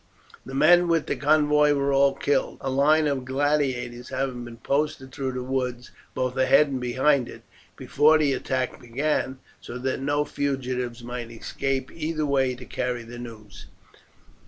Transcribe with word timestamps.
The 0.47 0.55
men 0.55 0.87
with 0.87 1.05
the 1.05 1.15
convoy 1.15 1.73
were 1.73 1.93
all 1.93 2.15
killed, 2.15 2.57
a 2.61 2.71
line 2.71 3.05
of 3.05 3.23
gladiators 3.23 4.09
having 4.09 4.43
been 4.45 4.57
posted 4.57 5.11
through 5.11 5.33
the 5.33 5.43
woods, 5.43 5.91
both 6.15 6.35
ahead 6.37 6.69
and 6.69 6.81
behind 6.81 7.29
it, 7.29 7.43
before 7.75 8.17
the 8.17 8.33
attack 8.33 8.79
began, 8.81 9.37
so 9.59 9.77
that 9.77 9.99
no 10.01 10.25
fugitives 10.25 11.03
might 11.03 11.29
escape 11.29 11.91
either 11.93 12.25
way 12.25 12.55
to 12.55 12.65
carry 12.65 13.03
the 13.03 13.19
news. 13.19 13.67